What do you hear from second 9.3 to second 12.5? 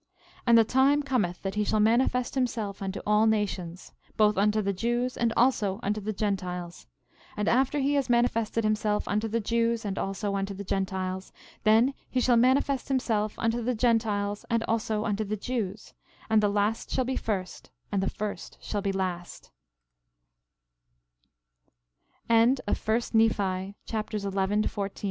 Jews and also unto the Gentiles, then he shall